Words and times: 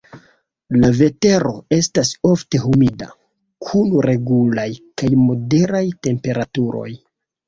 La 0.83 0.87
vetero 0.99 1.49
estas 1.75 2.09
ofte 2.29 2.61
humida, 2.69 3.09
kun 3.65 3.91
regulaj 4.05 4.63
kaj 5.03 5.11
moderaj 5.27 5.83
temperaturoj. 6.09 6.89